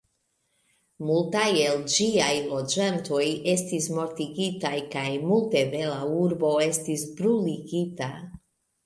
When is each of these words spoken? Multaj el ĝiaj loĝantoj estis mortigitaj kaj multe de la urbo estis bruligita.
Multaj 1.07 1.49
el 1.65 1.83
ĝiaj 1.95 2.31
loĝantoj 2.53 3.21
estis 3.53 3.89
mortigitaj 3.97 4.73
kaj 4.95 5.05
multe 5.27 5.63
de 5.75 5.83
la 5.91 6.01
urbo 6.23 6.51
estis 6.69 7.05
bruligita. 7.21 8.09